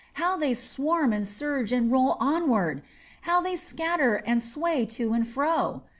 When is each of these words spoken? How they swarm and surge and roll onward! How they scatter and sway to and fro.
How 0.13 0.35
they 0.35 0.55
swarm 0.55 1.13
and 1.13 1.27
surge 1.27 1.71
and 1.71 1.91
roll 1.91 2.17
onward! 2.19 2.81
How 3.21 3.39
they 3.39 3.55
scatter 3.55 4.15
and 4.25 4.41
sway 4.41 4.83
to 4.87 5.13
and 5.13 5.27
fro. 5.27 5.83